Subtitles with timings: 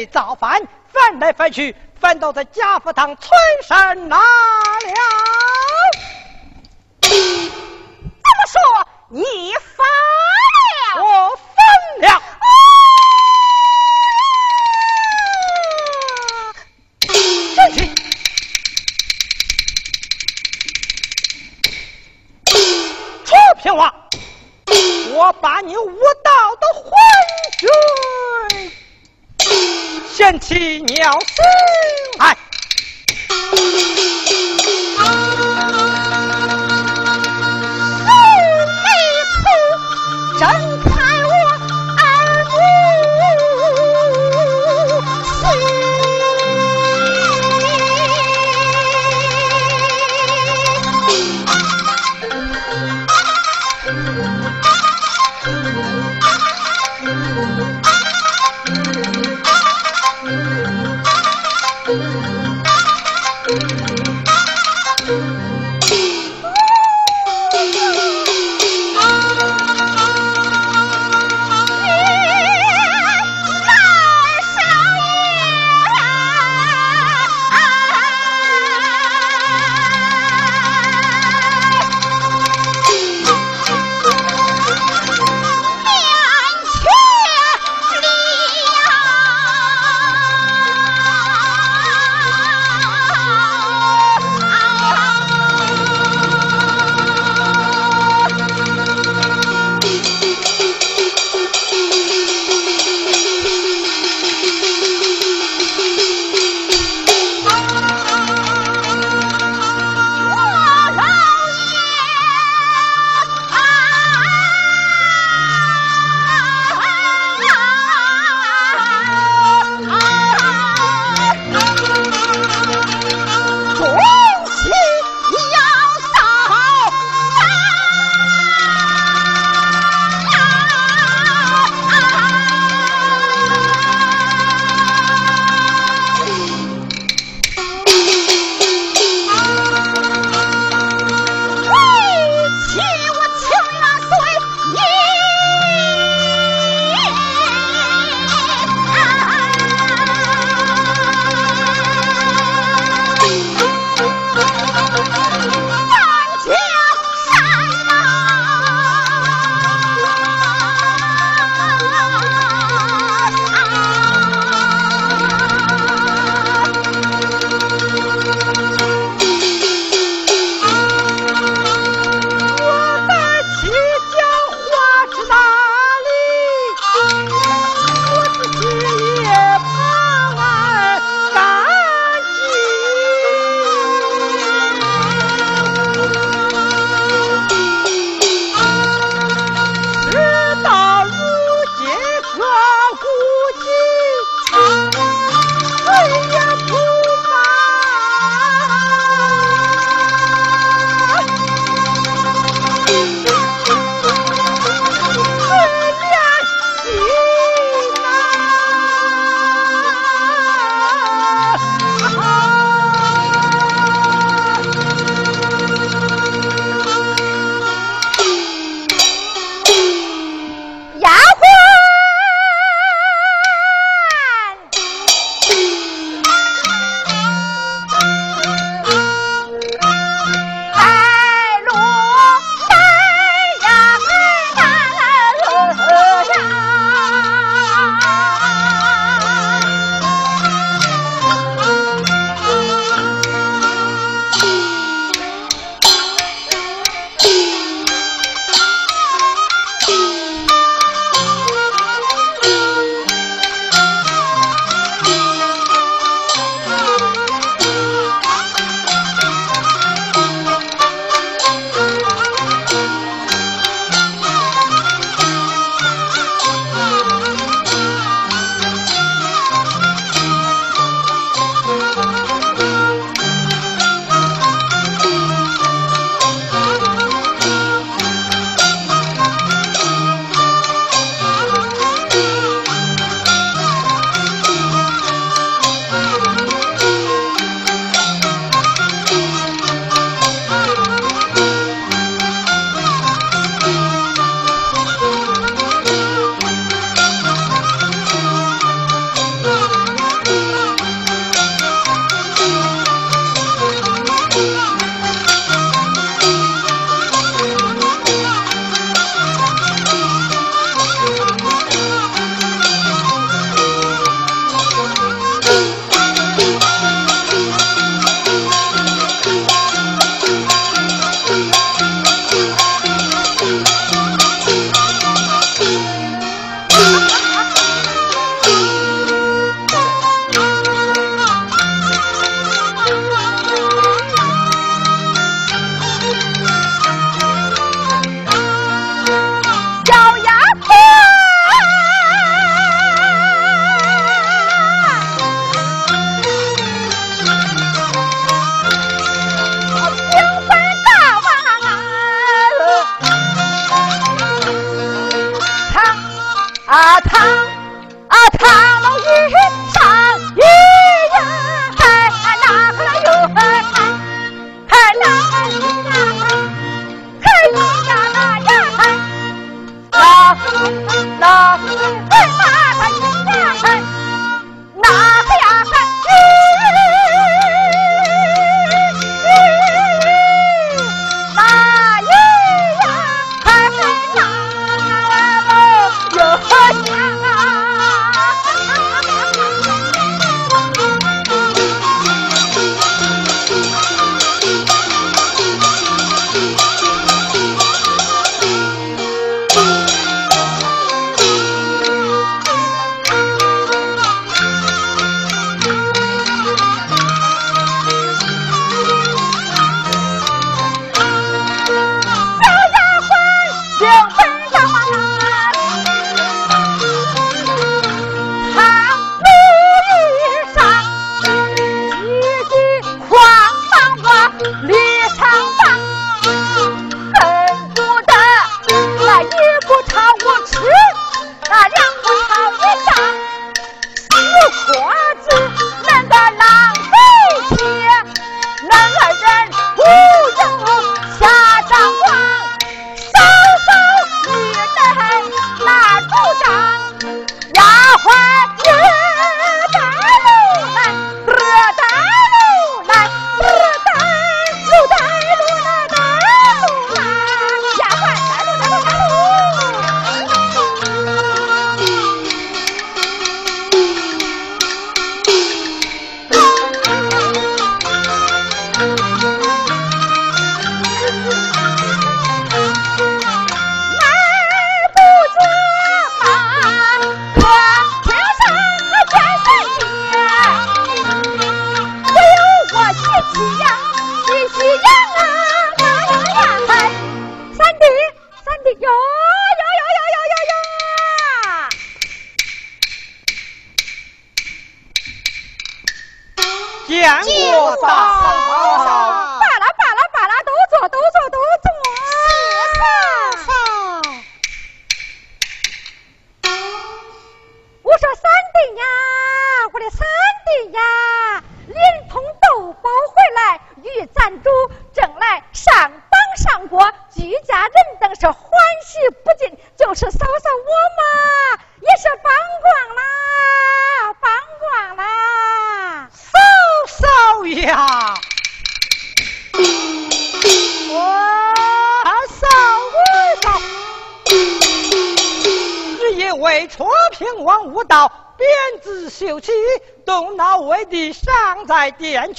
[0.00, 4.22] 被造反，翻来翻去，翻到这家福堂村山哪了？
[7.02, 9.86] 这么说，你翻？
[30.50, 31.69] 七鸟飞。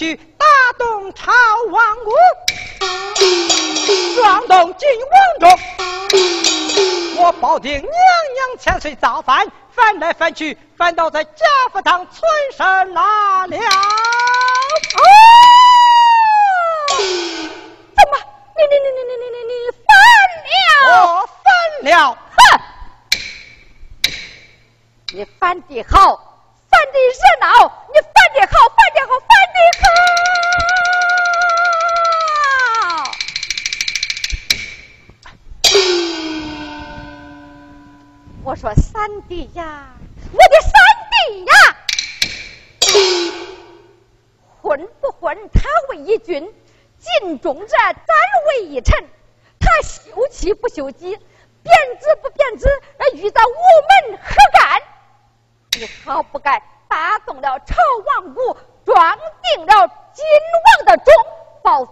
[0.02, 0.48] 去打
[0.80, 1.32] 东朝
[1.70, 2.10] 王屋。
[4.16, 12.24] 撞动金王中，我保定娘娘千岁造反，翻来翻去，翻到在贾府堂村
[12.58, 13.58] 上拉了。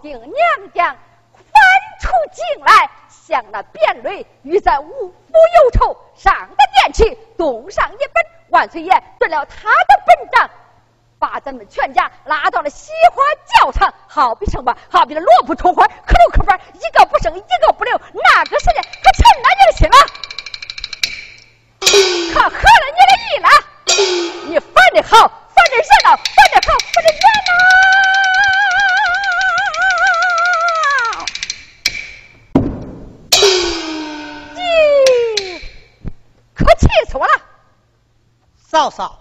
[0.00, 0.96] 保定娘将
[1.34, 1.52] 翻
[2.00, 2.88] 出京来。
[3.08, 8.24] 向那卞瑞欲在五府有仇，上个殿去，动上一本。
[8.48, 10.50] 万岁爷准了他的本账，
[11.18, 14.76] 把咱们全家拉到了西花教场，好比什么？
[14.90, 17.96] 好比那萝卜葱花，可留可翻，一个不剩，一个不留。
[18.14, 19.96] 那个时间可成了你的心了，
[22.34, 23.48] 可合了你的意了。
[24.48, 27.69] 你反的好，反的热闹，反的好，反的热闹。
[38.70, 39.18] 嫂嫂，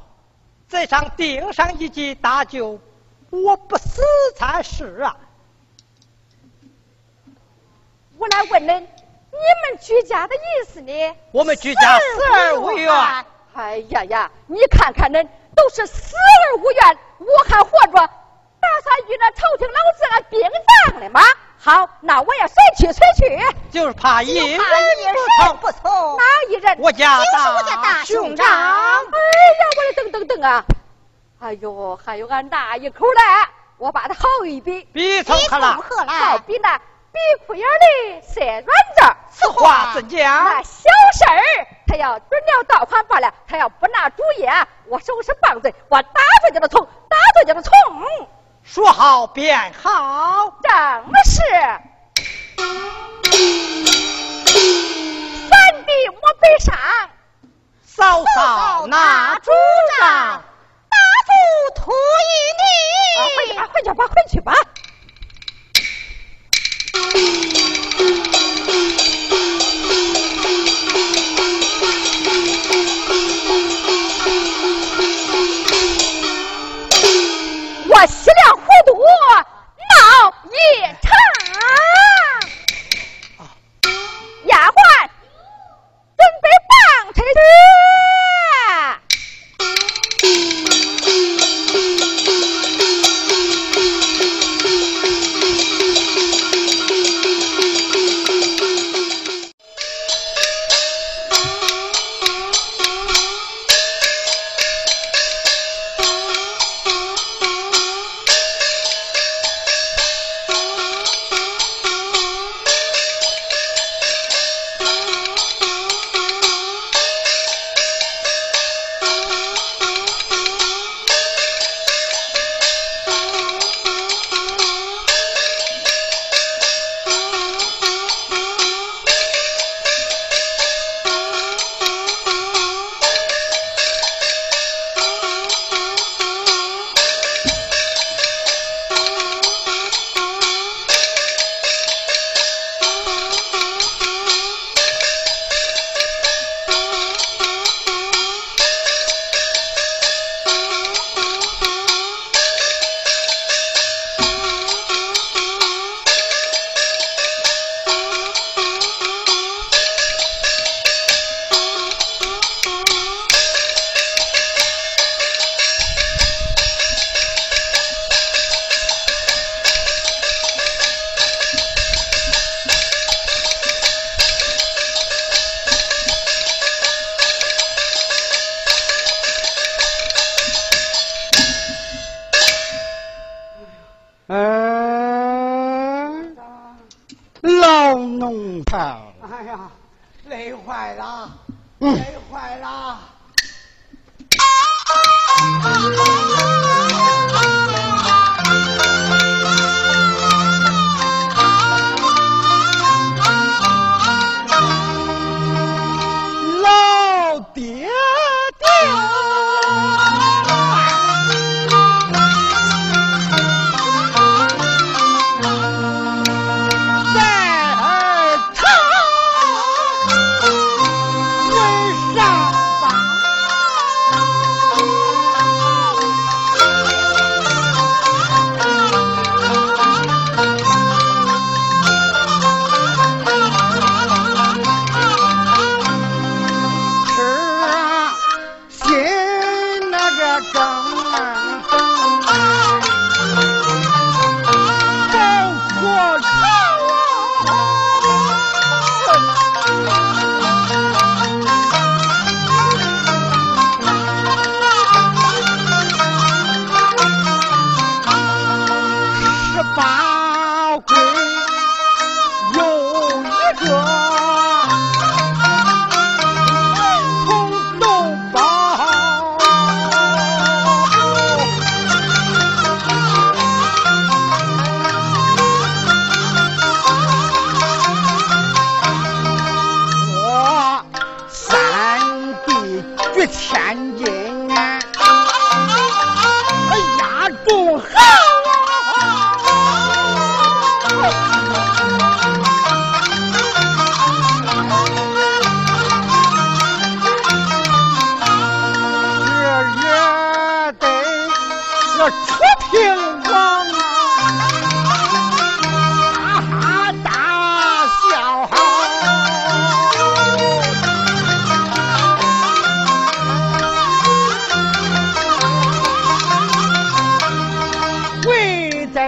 [0.69, 2.79] 这上顶上一记大酒，
[3.31, 4.03] 我不死
[4.35, 5.17] 才是啊！
[8.19, 11.15] 我来问恁，你们居家的意思呢？
[11.31, 12.93] 我们居家死而无怨。
[13.55, 20.39] 哎呀呀，你看看恁，都是死而无怨，我还活着，打算与那朝廷老子俺并
[20.91, 21.21] 葬了吗？
[21.61, 23.37] 好，那我也随去随去。
[23.69, 24.57] 就是怕一人
[25.59, 26.17] 不从。
[26.17, 26.77] 哪一人？
[26.79, 27.19] 我家
[27.83, 28.47] 大兄长。
[28.47, 29.05] 哎呀，
[29.77, 30.63] 我的等等等啊！
[31.39, 33.21] 哎呦，还有俺大一口嘞，
[33.77, 34.87] 我把它好一比。
[34.93, 35.73] 比从何来？
[36.05, 39.15] 好比那比裤眼的塞软子。
[39.29, 40.45] 此话怎讲？
[40.45, 43.33] 那小事儿，他要准了道款罢了。
[43.47, 44.47] 他要不拿主意，
[44.85, 47.73] 我收拾棒子，我打他叫他从，打着就能从。
[48.71, 50.71] 说好便好，正
[51.25, 51.41] 是。
[55.49, 56.77] 三弟莫悲伤，
[57.83, 59.49] 嫂嫂拿主
[59.99, 60.43] 张，
[60.87, 61.31] 大夫
[61.81, 62.63] 托一你。
[63.35, 64.53] 回去吧，回去吧，回去吧。
[77.91, 78.33] 我稀里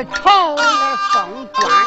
[0.05, 1.80] 朝来方观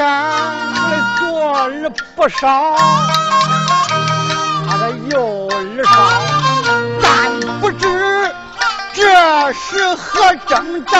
[0.00, 0.06] 钱
[1.18, 2.74] 左耳不少，
[4.66, 5.92] 他的有而少，
[7.02, 8.34] 但不知
[8.94, 10.96] 这是何征兆。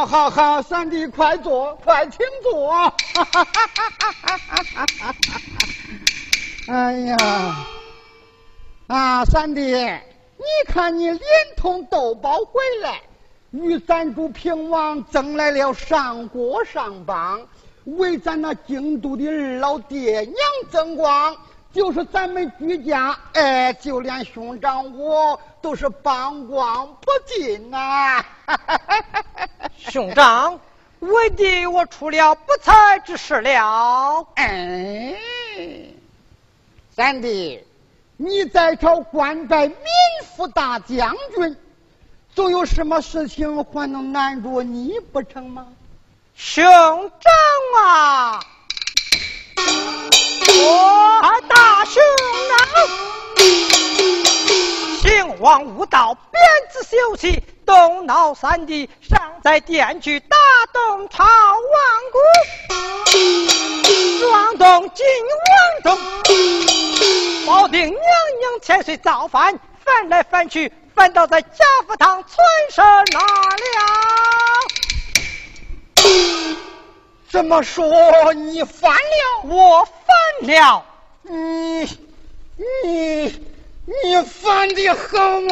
[0.00, 2.72] 好好好，三弟，快坐，快请坐。
[6.68, 7.16] 哎呀，
[8.86, 11.20] 啊，三弟，你看你连
[11.54, 13.02] 同豆包回来，
[13.50, 17.46] 与咱主平王争来了上国上邦，
[17.84, 20.34] 为咱那京都的二老爹娘
[20.72, 21.36] 争光。
[21.72, 28.24] 就是咱们居家，哎，就连兄长我都是帮光不尽呐。
[29.78, 30.58] 兄长，
[30.98, 34.26] 为弟我出了不才之事了。
[34.34, 35.16] 哎，
[36.94, 37.64] 三弟，
[38.16, 39.76] 你在朝官拜民
[40.36, 41.56] 副大将军，
[42.34, 45.68] 总有什么事情还能难住你不成吗？
[46.34, 48.40] 兄长啊！
[50.62, 52.02] 我大兄
[52.52, 52.54] 啊，
[55.00, 56.40] 兴王无道，鞭
[56.70, 60.36] 子休息，东闹三弟，尚在殿去打
[60.72, 61.32] 动朝王
[62.12, 62.18] 姑，
[64.20, 65.06] 撞动金
[65.84, 65.98] 王中，
[67.46, 72.36] 保定娘娘千岁造反，翻来翻去，翻到在贾福堂村
[72.70, 73.26] 上那了。
[77.30, 79.44] 怎么说你翻了？
[79.44, 79.94] 我翻
[80.48, 80.84] 了。
[81.22, 81.84] 你
[82.82, 83.40] 你
[83.86, 84.96] 你翻的好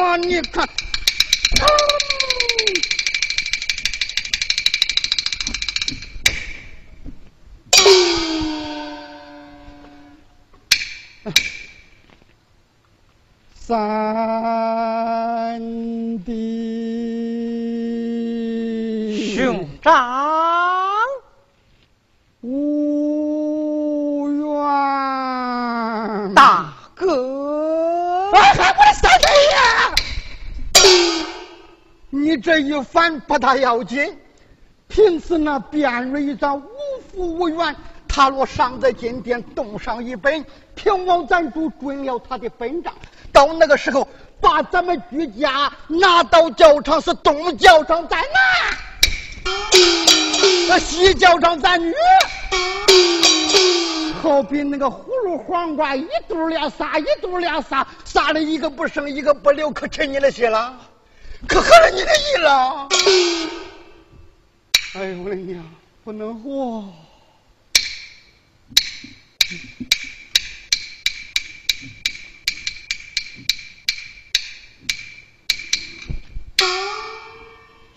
[0.03, 0.17] 啊！
[0.17, 0.67] 你看，
[13.55, 15.61] 三
[16.25, 16.33] 弟
[19.33, 20.58] 兄长。
[22.41, 29.93] 无缘，大哥，我的三弟呀！
[32.09, 34.17] 你这一反不大要紧，
[34.87, 36.63] 平时那卞瑞咱无
[37.11, 37.75] 福无缘，
[38.07, 42.93] 他若尚在金殿动上一本，平王咱主准了他的本账，
[43.33, 44.07] 到那个时候
[44.39, 48.77] 把咱们居家拿到教场，是东教场在哪？
[50.67, 51.93] 那西叫上咱女，
[54.21, 60.79] 好比那个葫芦黄瓜，一肚俩撒，一肚俩撒，撒了一个不剩，一个不留，可成你的心了，
[61.47, 62.87] 可合了你的意了。
[64.93, 65.63] 哎呦我的娘，
[66.03, 66.85] 不能活！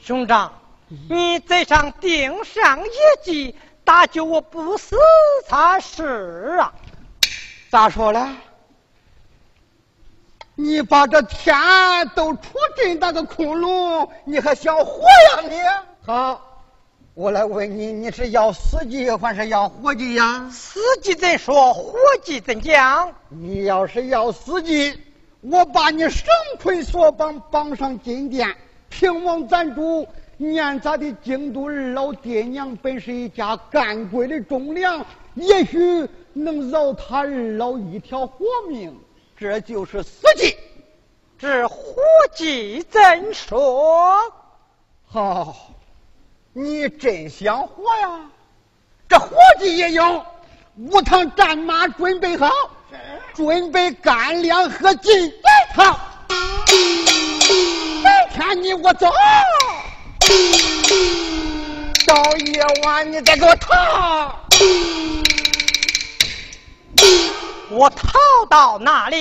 [0.02, 0.61] 兄长。
[1.08, 2.90] 你再上顶上一
[3.24, 4.94] 计，打救我不死
[5.46, 6.74] 才是啊！
[7.70, 8.36] 咋说了？
[10.54, 11.56] 你把这天
[12.14, 12.42] 都出
[12.76, 15.58] 这大个窟窿，你还想活呀你？
[16.06, 16.62] 好，
[17.14, 20.50] 我来问你，你是要死计还是要活计呀？
[20.52, 23.14] 死计怎说，活计怎讲？
[23.30, 25.00] 你要是要死计，
[25.40, 26.26] 我把你绳
[26.62, 28.54] 捆索绑，绑上金殿，
[28.90, 30.06] 平王咱主。
[30.42, 38.98] 念咱的京都二老爹娘本是一家干贵的忠良，也许能饶他二老一条活命，
[39.36, 40.56] 这就是死计。
[41.38, 41.76] 这活
[42.34, 44.16] 计怎说？
[45.06, 45.54] 好，
[46.52, 48.26] 你真想活呀？
[49.08, 50.24] 这活计也有，
[50.76, 52.50] 五趟战马准备好，
[53.34, 55.32] 准备干粮和金。
[55.74, 56.00] 好，
[56.68, 59.08] 明天你我走。
[62.06, 64.34] 到夜晚你再给我逃，
[67.70, 68.18] 我逃
[68.48, 69.16] 到哪里？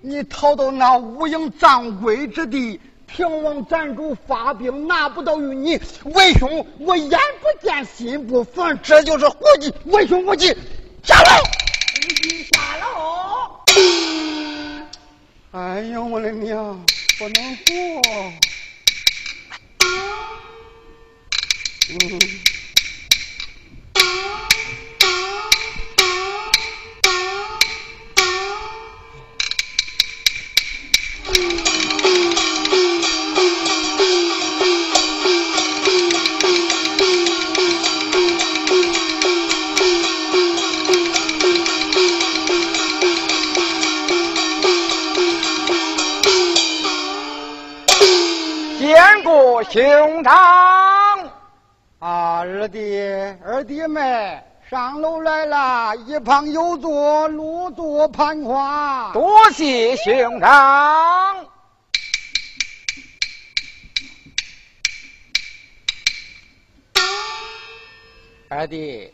[0.00, 2.80] 你逃到那无影藏鬼之地。
[3.06, 9.72] 平王咱主发兵拿不到于你，为兄我眼不见心不烦，这就是活计。
[9.84, 10.48] 为兄无忌
[11.04, 11.30] 下楼，
[12.52, 12.86] 下楼。
[15.52, 16.84] 哎呦我的娘，
[17.18, 17.64] 不能活。
[21.90, 21.98] 嗯。
[22.00, 22.18] 嗯。
[22.18, 22.44] 嗯。
[49.74, 50.22] 坚
[52.64, 52.98] 二弟，
[53.44, 59.10] 二弟妹，上楼来了，一旁有座，落座攀花。
[59.12, 60.50] 多谢兄长。
[68.48, 69.12] 二弟，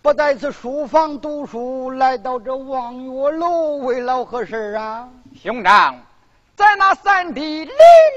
[0.00, 5.08] 不在此书房读书，来到这望月楼，为了何事啊？
[5.42, 6.00] 兄长，
[6.54, 7.74] 在那三弟临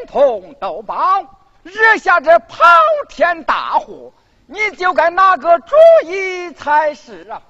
[0.08, 1.24] 潼斗宝，
[1.64, 2.64] 惹下这滔
[3.10, 4.14] 天大祸，
[4.54, 5.76] 你就该拿个主
[6.06, 7.42] 意才是啊！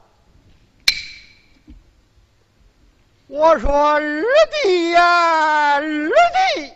[3.28, 4.24] 我说二
[4.64, 6.72] 弟呀，二弟。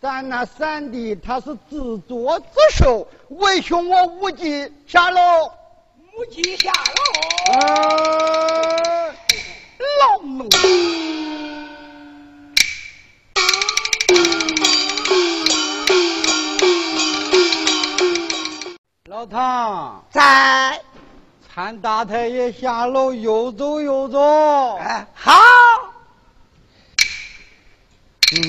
[0.00, 5.52] 咱那三弟他是自作自受，为兄我无忌下楼，
[6.16, 7.54] 无忌下楼，
[10.00, 10.48] 老奴，
[19.20, 20.80] 老唐在，
[21.46, 24.18] 参大太爷下楼，又走又走。
[24.78, 25.34] 哎，好，
[28.32, 28.40] 嗯。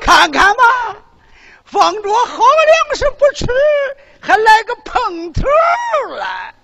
[0.00, 0.62] 看看吧，
[1.64, 3.44] 放着好粮食不吃，
[4.20, 5.42] 还来个碰头
[6.16, 6.54] 来。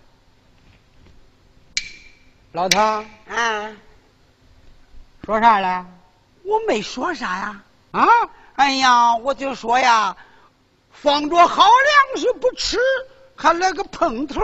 [2.53, 3.71] 老唐，啊，
[5.25, 5.87] 说啥了？
[6.45, 7.63] 我没说啥呀。
[7.93, 8.07] 啊？
[8.57, 10.15] 哎呀，我就说呀，
[10.91, 12.79] 放着好粮食不吃，
[13.35, 14.43] 还来个碰头。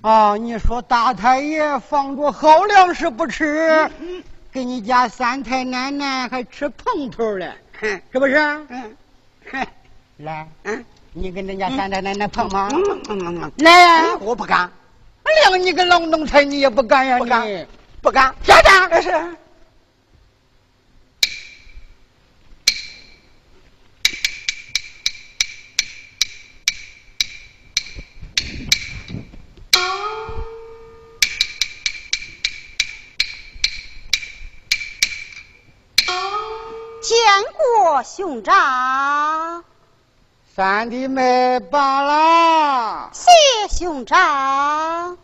[0.00, 3.90] 啊，你说大太爷放着好粮食不吃，
[4.50, 7.52] 给你家三太奶奶还吃碰头嘞。
[7.80, 8.36] 是不是？
[8.70, 8.96] 嗯，
[10.16, 12.70] 来，嗯，你跟人家三太奶奶碰吗？
[12.72, 14.16] 嗯嗯嗯，来呀！
[14.20, 14.70] 我不敢。
[15.44, 17.18] 谅你个老奴才，你也不敢呀？
[17.18, 17.66] 不敢，
[18.02, 18.34] 不敢。
[18.44, 19.02] 下去。
[19.02, 19.36] 是。
[37.02, 37.18] 见
[37.56, 39.64] 过兄长，
[40.54, 43.10] 三弟妹罢了。
[43.12, 43.28] 谢
[43.76, 45.18] 兄长。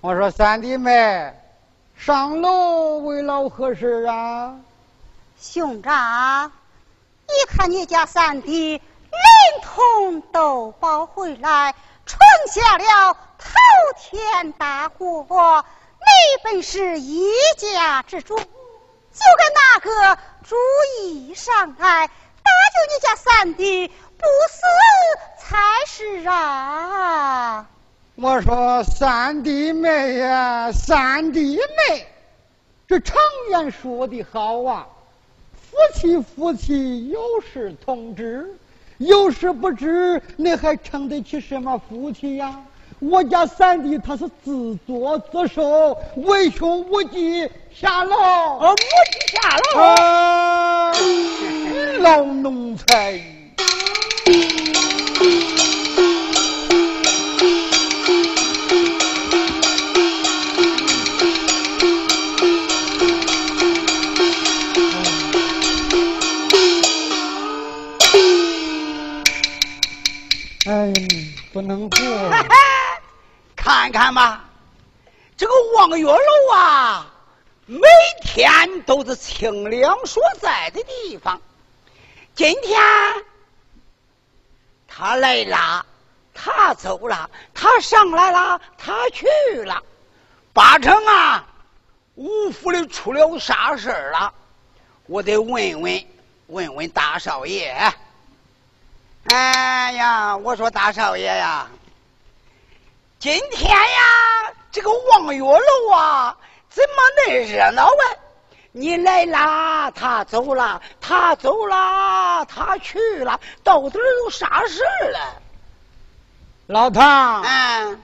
[0.00, 1.34] 我说三弟妹，
[1.96, 4.56] 上楼为老何事啊？
[5.38, 6.52] 兄长，
[7.26, 8.82] 你看你家三弟临
[9.62, 11.74] 潼斗宝回来，
[12.06, 13.50] 闯下了滔
[13.98, 15.64] 天大祸。
[15.98, 18.44] 你本是一家之主，就
[19.38, 20.54] 该拿个主
[21.00, 22.12] 意上来，搭
[22.74, 24.62] 救你家三弟不死
[25.40, 27.66] 才是啊！
[28.18, 32.06] 我说三弟妹呀，三弟妹，
[32.88, 33.14] 这常
[33.50, 34.86] 言说的好啊，
[35.52, 38.48] 夫妻夫妻有事同知，
[38.96, 42.58] 有事不知，你还称得起什么夫妻呀？
[43.00, 48.16] 我家三弟他是自作自受，为兄无忌下楼。
[48.16, 48.76] 我无
[49.12, 49.80] 忌下楼。
[49.82, 50.92] 啊，
[51.98, 53.20] 老奴才。
[70.68, 70.92] 哎，
[71.52, 71.98] 不能过。
[73.54, 74.44] 看看吧，
[75.36, 77.06] 这个望月楼啊，
[77.66, 77.86] 每
[78.22, 81.40] 天都是清凉所在的地方。
[82.34, 82.80] 今天
[84.88, 85.86] 他来了，
[86.34, 89.26] 他走了，他上来了，他去
[89.62, 89.80] 了，
[90.52, 91.46] 八成啊，
[92.16, 94.34] 五府里出了啥事了？
[95.06, 96.04] 我得问问
[96.48, 97.94] 问问大少爷。
[99.28, 101.66] 哎呀，我说大少爷呀。
[103.18, 106.36] 今天呀，这个望月楼啊，
[106.68, 108.04] 怎么那热闹啊？
[108.72, 115.42] 你来啦，他走了，他走了，他去了，到底有啥事了？
[116.66, 118.02] 老唐，嗯，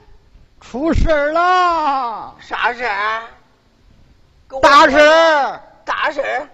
[0.59, 2.35] 出事了。
[2.41, 2.89] 啥事？
[4.61, 6.49] 大事，大事。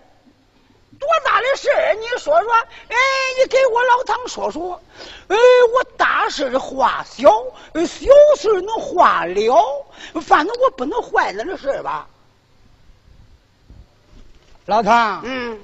[1.00, 2.95] 多大的事儿你说说，哎，
[3.39, 4.82] 你给我老唐说说。
[5.30, 5.38] 哎，
[5.74, 7.30] 我大事化小，
[7.74, 9.86] 小事能化了，
[10.22, 12.08] 反正我不能坏了的事吧。
[14.66, 15.60] 老唐，嗯，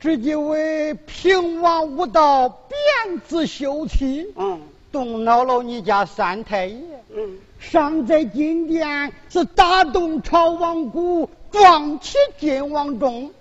[0.00, 4.60] 这几位平王无道，贬子休妻，嗯
[4.90, 6.80] 动恼了你家三太爷。
[7.14, 13.32] 嗯，尚在金殿是打动朝王谷，撞起金王钟，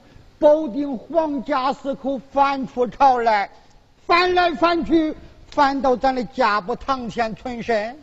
[0.43, 3.49] 保定皇家四口翻出朝来，
[4.05, 5.15] 翻来翻去，
[5.47, 7.97] 翻到咱的家不堂前存身。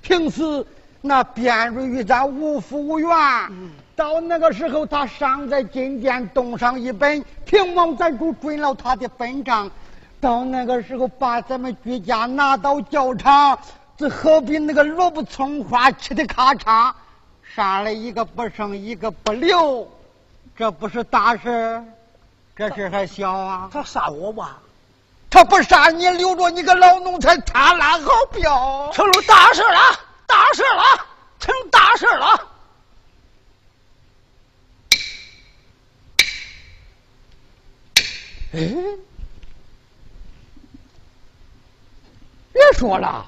[0.00, 0.64] 平时
[1.02, 3.10] 那卞瑞与咱无福无缘，
[3.94, 9.70] 到那个时候他尚在金殿动上一本，平王咱主准了他的本账。
[10.22, 13.58] 到那个时候把咱们居家拿到教场，
[13.98, 16.94] 这何必那个萝卜葱花吃的咔嚓，
[17.42, 19.86] 杀了一个不剩，一个不留，
[20.56, 21.82] 这不是大事，
[22.54, 23.68] 这事还小啊。
[23.72, 24.60] 他杀我吧，
[25.28, 28.90] 他不杀你，留着你个老奴才，他拉好镖。
[28.92, 29.78] 成了大事了，
[30.26, 31.06] 大事了，
[31.40, 32.48] 成大事了。
[38.52, 38.60] 哎，
[42.52, 43.26] 别说了，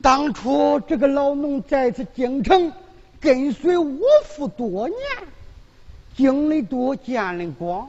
[0.00, 2.72] 当初这个老农在此京城
[3.20, 4.98] 跟随我父多年，
[6.20, 7.88] 经历多，见的广，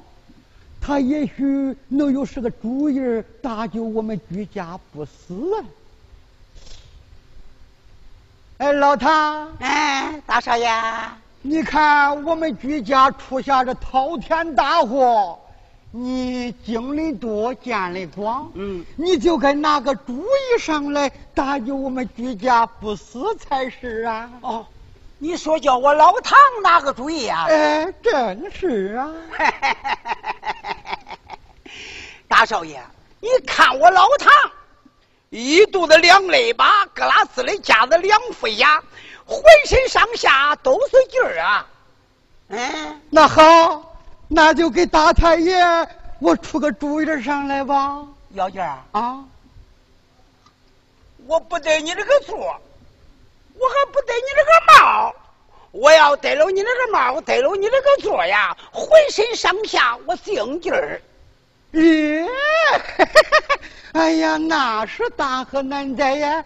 [0.79, 5.67] 他也许能有是个主意儿搭救我们居家不死啊！
[8.59, 10.71] 哎，老唐，哎，大少爷，
[11.41, 15.37] 你看我们居家出现这滔天大祸，
[15.91, 24.31] 你经历多，见的广，嗯，你就该拿个主意上来搭救我们居家不死才是啊！
[24.39, 24.65] 哦，
[25.23, 27.45] 你说叫我老唐拿个主意啊？
[27.47, 29.13] 哎，真是啊！
[32.27, 32.81] 大少爷，
[33.19, 34.31] 你看我老唐，
[35.29, 38.81] 一肚子两肋巴，格拉斯的夹子两副牙，
[39.27, 41.67] 浑身上下都是劲儿啊！
[42.47, 43.95] 嗯，那好，
[44.27, 45.63] 那就给大太爷
[46.17, 48.07] 我出个主意上来吧！
[48.29, 49.23] 姚娟儿，啊，
[51.27, 52.59] 我不得你这个座，
[53.61, 55.15] 我还不得你这个帽。
[55.71, 61.01] 我要得了你这个帽，得了你这个座呀，浑身上下我精劲儿。
[61.71, 62.27] 耶！
[63.93, 66.43] 哎呀，那是大河难在呀！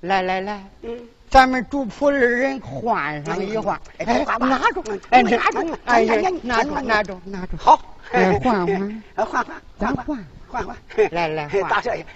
[0.00, 3.80] 来来来，嗯，咱们主仆二人换上一换。
[3.98, 7.56] 哎，拿住，哎，拿住，哎呀，拿住，拿住，拿住。
[7.56, 7.80] 好，
[8.12, 9.46] 哎，换换，换换，
[9.80, 10.76] 咱换换换，
[11.10, 12.06] 来来换大少爷，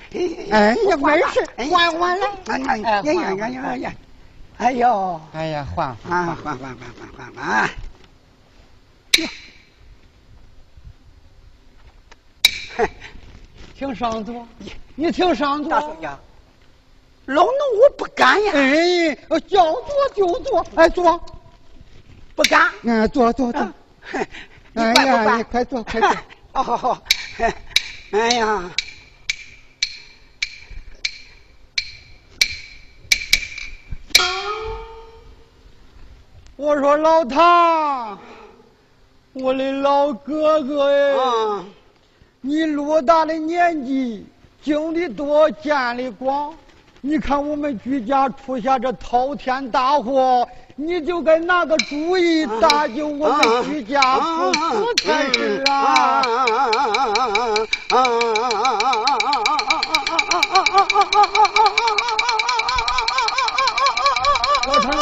[0.52, 2.28] 哎呀，没事，换换来。
[2.46, 3.92] 哎呀哎呀呀呀呀呀！
[4.60, 6.78] 哎呦，哎呀，换换，换，换换换
[7.16, 7.70] 换换换！
[13.78, 14.46] 请上座，
[14.94, 15.70] 你听上座。
[15.70, 16.10] 大少爷，
[17.24, 17.50] 老奴
[17.82, 19.16] 我不敢呀，哎，
[19.48, 21.18] 叫坐就坐，哎，坐，
[22.34, 22.70] 不敢。
[22.82, 23.72] 嗯，坐坐坐。
[24.72, 26.10] 你哎呀，你快坐，快坐。
[26.52, 27.02] 好好好，
[28.10, 28.70] 哎呀，
[36.62, 38.18] 我说老唐，
[39.32, 41.64] 我的老哥哥哎，啊，
[42.42, 44.26] 你偌大的年纪，
[44.62, 46.52] 经历多，见的广，
[47.00, 50.46] 你看我们居家出现这滔天大祸，
[50.76, 54.20] 你就该拿个主意搭救我们居家
[55.02, 56.22] 才是啊！
[64.66, 64.92] 老唐，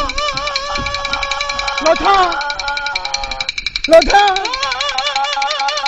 [1.89, 2.14] 老唐，
[3.86, 4.20] 老唐，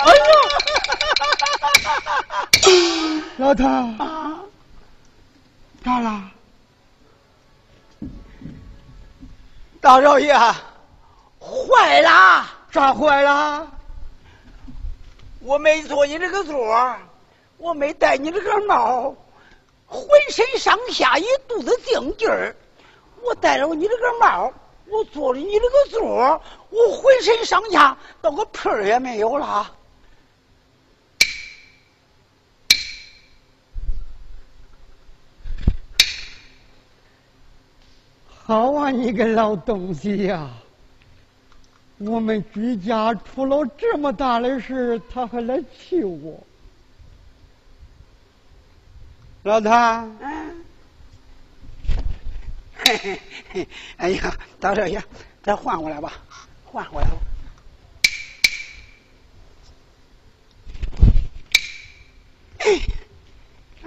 [0.03, 0.23] 哎呦，
[3.37, 3.95] 老唐，
[5.85, 6.23] 咋了？
[9.79, 10.35] 大少爷，
[11.39, 12.47] 坏了！
[12.71, 13.67] 咋坏了？
[15.41, 16.97] 我没坐你这个座，
[17.57, 19.15] 我没戴你这个帽，
[19.85, 22.55] 浑身上下一肚子劲劲儿。
[23.21, 24.51] 我戴了你这个帽，
[24.91, 29.73] 我坐了你这个座，我浑身上下到个屁儿也没有了。
[38.43, 40.49] 好啊，你个老东西呀、
[41.99, 46.37] 我们居家出了这么大的事，他还来气我。
[49.43, 50.50] 老谭，嗯，嘿嘿嘿，
[53.97, 55.01] 哎呀，大少爷，
[55.43, 56.13] 再换过来吧，
[56.65, 57.15] 换过来吧。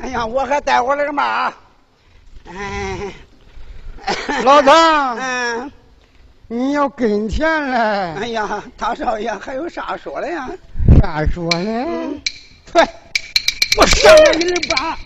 [0.01, 1.53] 哎呀，我还带我那个嘛。
[2.47, 3.15] 哎，
[4.43, 5.73] 老张， 嗯，
[6.49, 10.51] 你要跟前来，哎呀，大少爷还有啥说的呀？
[11.01, 12.21] 啥说嘞？
[12.71, 12.87] 快，
[13.77, 14.97] 我上了你的班，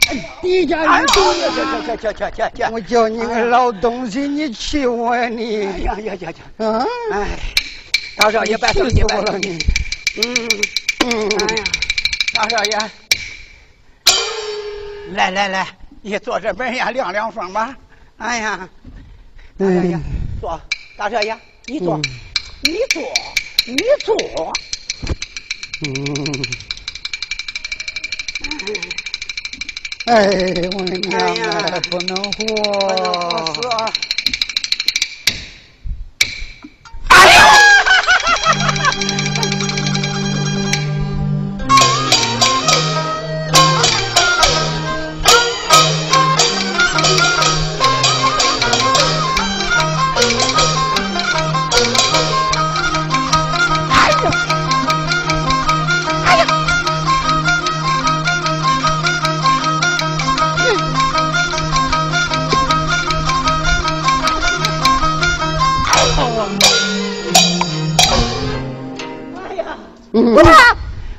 [0.42, 2.62] 底下哎一呦，去去去去去去！
[2.70, 5.62] 我叫你个老东西，你气我呀哎你！
[5.84, 6.66] 呀呀呀呀！
[6.66, 6.86] 啊！
[7.12, 7.28] 哎，
[8.16, 9.14] 大少爷别生气，别生气。
[9.16, 9.58] 我了你！
[10.20, 10.34] 嗯，
[11.06, 11.64] 嗯，哎呀，
[12.34, 12.78] 大少爷，
[15.12, 15.66] 来来来，
[16.02, 17.74] 你坐这门呀凉凉风吧。
[18.18, 18.68] 哎呀，
[19.56, 20.02] 大少爷嗯，
[20.40, 20.60] 坐，
[20.96, 21.34] 大少爷，
[21.66, 21.98] 你坐，
[22.62, 23.02] 你坐，
[23.66, 24.52] 你坐。
[25.86, 26.44] 嗯。
[30.06, 30.14] 哎，
[30.72, 32.44] 我的娘哎呀啊，不能活！
[37.08, 37.14] 哎
[39.52, 39.57] 呦！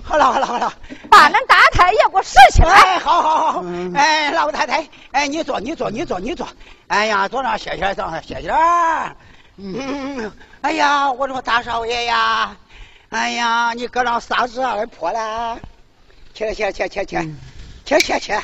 [0.03, 0.73] 好了好了好了。
[1.09, 2.71] 把那大太爷给我拾起来。
[2.71, 3.63] 哎好好好
[3.95, 6.47] 哎老太太哎你坐你坐你坐你坐。
[6.87, 8.51] 哎呀坐那歇歇坐那歇歇
[9.57, 10.31] 嗯。
[10.61, 12.55] 哎呀我说大少爷呀
[13.09, 15.59] 哎呀你搁那撒这样的泼了
[16.33, 17.23] 起来起来起来起来起来。
[17.85, 18.43] 起来起来起来。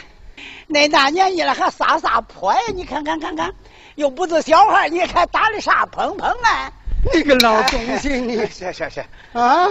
[0.70, 2.60] 恁大年纪了还撒啥泼呀？
[2.74, 3.54] 你看看看看。
[3.96, 6.72] 又不是小孩你还打的啥砰砰啊？
[7.14, 9.06] 你个老东西你是是是。
[9.34, 9.68] 啊？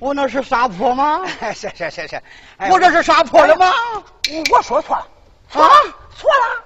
[0.00, 1.20] 我那是撒泼吗？
[1.54, 2.22] 是是是是，
[2.56, 3.70] 哎我这是撒泼了吗？
[4.30, 5.06] 我我说错了，
[5.52, 5.68] 啊？
[6.16, 6.64] 错了，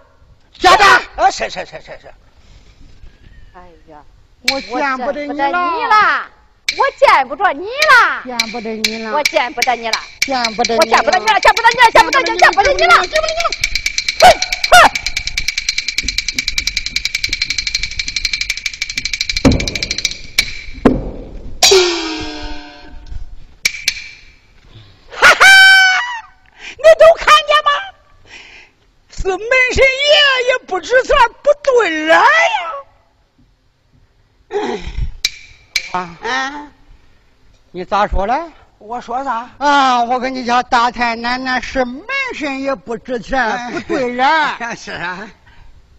[0.58, 2.14] 家长，啊，是是是是是。
[3.54, 3.60] 哎
[3.90, 3.98] 呀，
[4.50, 6.26] 我我见不得你见不得你了，
[6.78, 13.63] 我见不着你了，见不得你了，我见不得你了，见不得我见不得你了，见不得你了，见不得你了，见不得你了，见不得你了。
[37.76, 38.32] 你咋说嘞？
[38.78, 39.50] 我说啥？
[39.58, 40.04] 啊！
[40.04, 44.24] 我跟你讲，大太奶奶是门神也不值钱，不对人。
[44.78, 45.28] 是啊，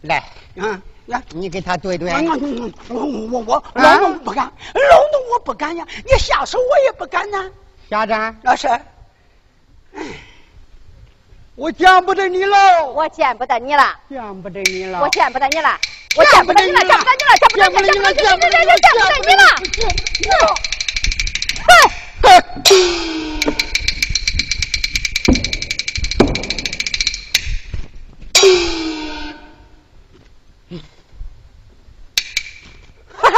[0.03, 0.23] 来，
[0.55, 1.21] 嗯呀。
[1.31, 2.09] 你给他对对。
[2.13, 7.43] 我我我我老农不敢，老农我不敢呀，你下手我也不敢呐。
[7.89, 8.69] 家长，老师，
[11.55, 12.57] 我见不得你喽，
[12.93, 15.01] 我见不得你了，见不得你了。
[15.01, 15.77] 我见不得你了，
[16.15, 20.74] 我见不得你了，见不得你了，见不得你了，见不得你了，见不得你了，见不得你了。
[22.25, 22.41] 哈
[33.29, 33.37] 哈，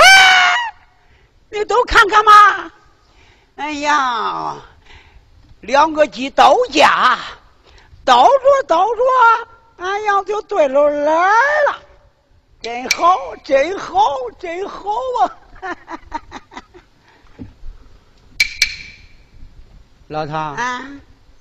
[1.50, 2.72] 你都看看嘛。
[3.58, 4.56] 哎呀，
[5.62, 7.18] 两个鸡倒架，
[8.06, 9.02] 倒着倒着，
[9.78, 11.32] 哎呀，就对了来
[11.68, 11.80] 了，
[12.62, 14.90] 真好，真好，真好
[15.22, 15.32] 啊！
[20.08, 20.88] 老唐，啊，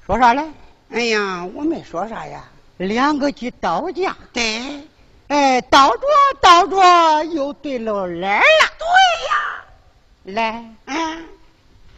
[0.05, 0.43] 说啥嘞？
[0.91, 2.43] 哎呀，我没说啥呀。
[2.79, 4.83] 两个鸡倒架，对，
[5.29, 6.03] 哎，倒着
[6.41, 8.45] 倒着又对了来了。
[8.79, 8.87] 对
[9.29, 11.25] 呀，来，嗯。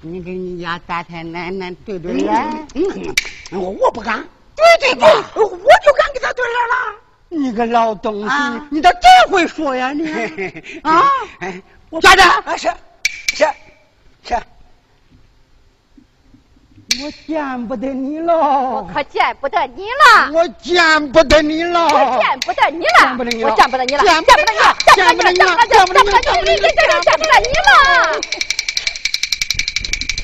[0.01, 2.47] 你跟你家大太奶奶对对来。
[2.77, 3.15] 嗯，
[3.51, 4.23] 我我不敢，
[4.55, 5.09] 对对对？
[5.35, 6.95] 我就敢给他对来了。
[7.31, 10.07] 你个老东西，啊你咋真会说呀你？
[10.85, 11.11] 啊，
[11.41, 11.61] 哎，
[12.01, 12.69] 咋的，是
[13.35, 13.45] 是，
[17.01, 18.35] 我见不得你了。
[18.35, 23.51] 我了，可见不得你了，我见不得你了，我见不得你了，见不得你了。
[23.51, 28.21] 我见不得你了，见见不得你了，见不得你了，见不得你了，见不得你了，见不得你了，见不得你了。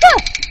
[0.03, 0.44] 哼。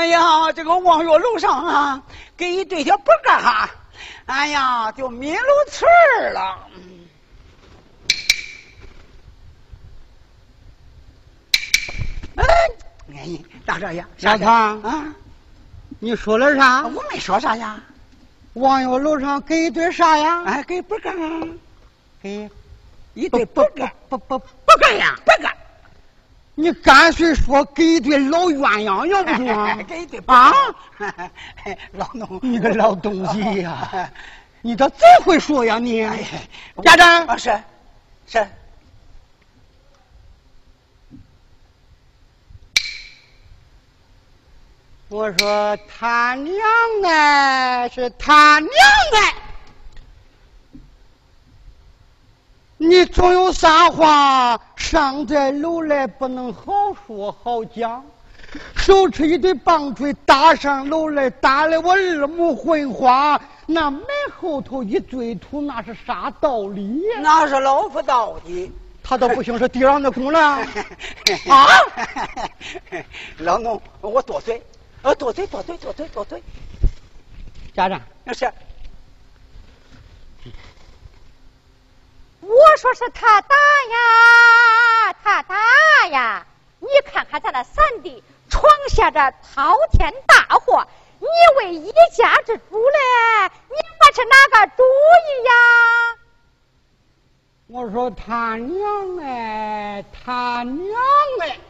[0.00, 2.02] 哎呀，这个望月楼上啊，
[2.34, 3.68] 给一对小不干哈，
[4.24, 6.58] 哎呀，就迷路词儿了。
[12.36, 12.44] 哎，
[13.14, 15.14] 哎，大少爷，小唐啊，
[15.98, 16.86] 你说了啥？
[16.86, 17.78] 我没说啥呀，
[18.54, 20.42] 望月楼上给一对啥呀？
[20.46, 21.46] 哎，给不干啊，
[22.22, 22.50] 给
[23.12, 25.54] 一对不干，不不，不干呀，不干。
[26.60, 29.74] 你干脆说给一对老鸳鸯，要不行啊？
[29.88, 30.52] 给一对啊！
[31.92, 34.10] 老农，你个老东西呀！
[34.60, 36.06] 你咋真会说呀你？
[36.84, 37.58] 家长啊是
[38.26, 38.46] 是，
[45.08, 46.54] 我说他娘
[47.06, 48.70] 哎，是他娘
[49.14, 49.34] 哎！
[52.82, 56.64] 你总有啥话上在楼来不能好
[57.06, 58.02] 说好讲，
[58.74, 63.38] 手持一对棒槌打上楼来，打的我二目昏花。
[63.66, 64.02] 那门
[64.34, 67.20] 后头一堆土，那是啥道理呀？
[67.20, 68.72] 那是老夫道的。
[69.02, 70.40] 他倒不行，是地上的功了。
[70.40, 71.66] 啊！
[73.36, 74.62] 老农，我多嘴，
[75.02, 76.42] 呃，多嘴，多嘴，多嘴，多嘴。
[77.74, 78.50] 家长，那是。
[82.42, 83.54] 我说是他打
[83.90, 85.54] 呀，他打
[86.08, 86.46] 呀！
[86.78, 90.86] 你看看咱那三弟闯下这滔天大祸，
[91.18, 91.26] 你
[91.58, 95.52] 为一家之主嘞，你还是哪个主意呀？
[97.66, 100.98] 我说他娘嘞，他娘
[101.40, 101.60] 嘞！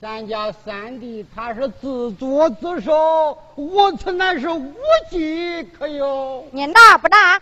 [0.00, 4.74] 咱家三弟他是自作自受，我此乃是无
[5.10, 6.48] 计可有。
[6.52, 7.38] 你拿不拿？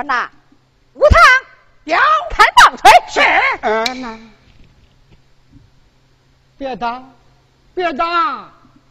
[0.00, 0.30] 不拿。
[0.94, 1.20] 无糖，
[1.84, 1.98] 要
[2.30, 2.90] 开棒槌。
[3.08, 3.20] 是。
[3.60, 4.18] 嗯呐。
[6.56, 7.02] 别打，
[7.74, 8.06] 别打！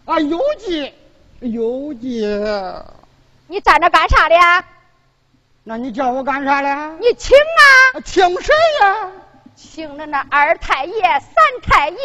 [0.05, 0.93] 啊，有计，
[1.39, 2.23] 有计。
[3.47, 4.35] 你站着干啥的？
[5.63, 6.75] 那你叫我干啥嘞？
[6.99, 8.01] 你请啊！
[8.05, 9.11] 请谁呀？
[9.55, 11.33] 请着那二太爷、三
[11.63, 11.97] 太爷，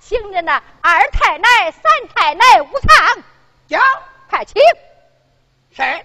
[0.00, 1.82] 请着那二太奶、三
[2.12, 3.22] 太奶、五堂。
[3.68, 3.78] 叫，
[4.28, 4.60] 快请。
[5.70, 6.04] 谁？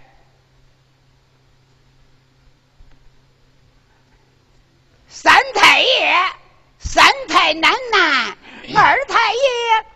[5.20, 6.16] 三太爷、
[6.78, 8.38] 三太奶奶、
[8.76, 9.40] 二太爷、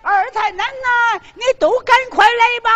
[0.02, 2.70] 二太奶奶，你都赶快来吧！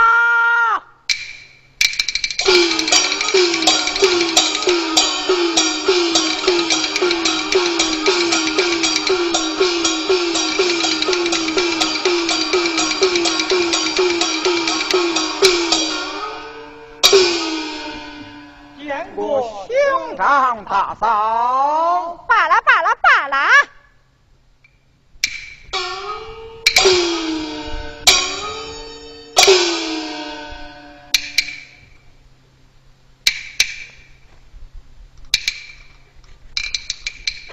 [20.15, 22.25] 长大嫂。
[22.27, 23.37] 罢了罢了罢了。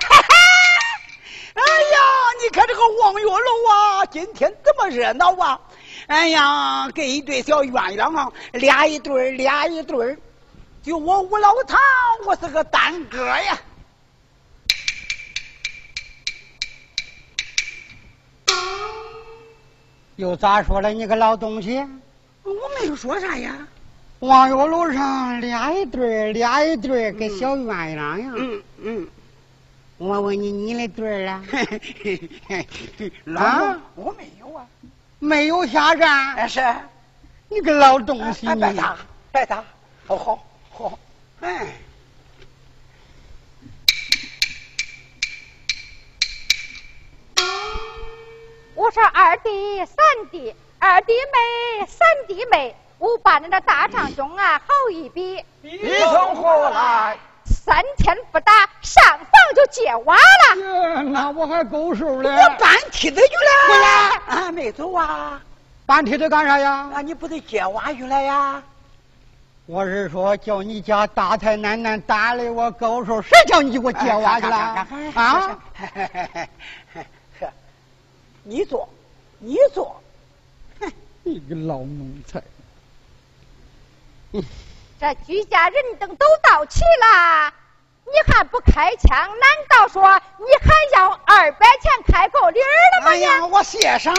[0.01, 0.35] 哈哈！
[1.55, 1.99] 哎呀，
[2.43, 5.61] 你看这个望月楼啊，今天这么热闹啊！
[6.07, 10.19] 哎呀，跟一对小鸳鸯啊，俩一对儿，俩一对儿。
[10.83, 11.79] 就我吴老唐，
[12.27, 13.59] 我是个单哥呀。
[20.17, 20.89] 又咋说了？
[20.91, 21.79] 你个老东西！
[22.43, 23.57] 我没有说啥呀。
[24.19, 28.33] 望月楼上俩一对儿，俩一对儿，跟小鸳鸯呀。
[28.37, 29.09] 嗯嗯。
[29.99, 31.45] 我问你，你的对儿啊？
[33.37, 34.67] 啊，我没有啊。
[35.21, 36.35] 没有下站？
[36.35, 36.61] 哎是。
[37.49, 38.49] 你个老东西！
[38.49, 38.97] 哎别打，
[39.33, 39.63] 别打，
[40.07, 40.45] 好好好，
[41.43, 41.67] 哎。
[48.75, 49.97] 我说二弟、三
[50.31, 57.19] 弟，二弟妹、三弟妹，我把你的大长兄啊好一比，比从何来？
[57.45, 60.57] 三天不打，上房就接娃了。
[60.61, 62.31] 哟，那我还够数嘞。
[62.31, 63.69] 我搬梯子去了。
[63.69, 65.41] 回来啊，没走啊。
[65.85, 66.91] 搬梯子干啥呀？
[66.95, 68.63] 啊，你不得接娃去了呀？
[69.73, 74.57] 我是说，叫你家大太奶奶打的我高手，谁叫你给我接娃去了？
[75.15, 75.59] 啊？
[78.43, 78.87] 你坐，
[79.39, 79.99] 你坐。
[81.23, 82.43] 你个老奴才！
[85.01, 87.55] 这居家人等都到齐了，
[88.13, 89.11] 你还不开枪？
[89.11, 90.03] 难道说
[90.39, 93.11] 你还要二百钱开口礼了吗？
[93.11, 94.15] 哎呀，我写上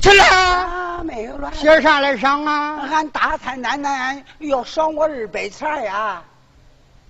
[0.00, 0.24] 去了。
[0.24, 1.52] 啊，没有了。
[1.52, 2.88] 写啥来上啊？
[2.90, 6.22] 俺大太奶奶要赏我二百钱呀！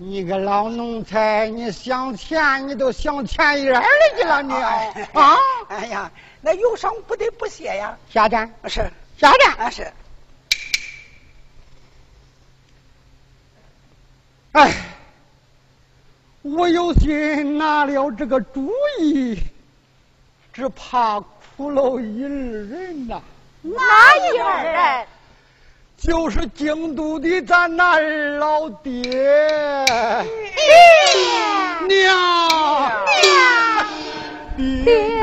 [0.00, 5.36] 你个老奴才，你想钱，你都想钱眼里去了你啊！
[5.68, 6.10] 哎呀，
[6.40, 7.96] 那有赏不得不谢呀！
[8.12, 9.92] 下站是下站啊是。
[14.52, 14.72] 哎，
[16.43, 18.70] 我有心拿了这个主
[19.01, 19.39] 意，
[20.53, 23.20] 只怕苦了一二人呐。
[23.62, 23.76] 哪
[24.32, 25.07] 一二人？
[25.97, 29.03] 就是京都的咱那二老爹。
[29.03, 29.84] 爹
[31.89, 32.49] 娘
[34.57, 35.22] 爹